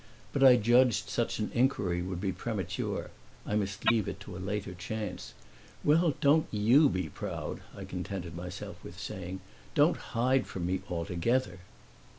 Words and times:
But 0.33 0.43
I 0.43 0.55
judged 0.57 1.09
such 1.09 1.37
an 1.37 1.51
inquiry 1.53 2.01
would 2.01 2.19
be 2.19 2.31
premature; 2.31 3.11
I 3.45 3.55
must 3.55 3.87
leave 3.91 4.07
it 4.07 4.19
to 4.21 4.35
a 4.35 4.39
later 4.41 4.73
chance. 4.73 5.35
"Well, 5.83 6.15
don't 6.19 6.47
YOU 6.49 6.89
be 6.89 7.07
proud," 7.07 7.59
I 7.77 7.85
contented 7.85 8.35
myself 8.35 8.83
with 8.83 8.97
saying. 8.99 9.41
"Don't 9.75 9.97
hide 10.17 10.47
from 10.47 10.65
me 10.65 10.81
altogether." 10.89 11.59